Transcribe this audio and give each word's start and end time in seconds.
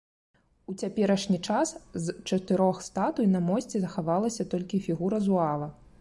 У 0.71 0.73
цяперашні 0.83 1.37
час 1.47 1.73
з 2.07 2.15
чатырох 2.29 2.81
статуй 2.89 3.31
на 3.37 3.45
мосце 3.51 3.75
захавалася 3.85 4.49
толькі 4.55 4.85
фігура 4.87 5.17
зуава. 5.29 5.67